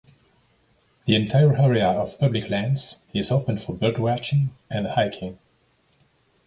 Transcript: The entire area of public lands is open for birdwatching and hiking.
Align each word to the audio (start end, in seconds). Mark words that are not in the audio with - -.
The 1.05 1.13
entire 1.13 1.55
area 1.57 1.85
of 1.87 2.17
public 2.17 2.49
lands 2.49 2.97
is 3.13 3.29
open 3.29 3.59
for 3.59 3.75
birdwatching 3.75 4.49
and 4.67 4.87
hiking. 4.87 5.37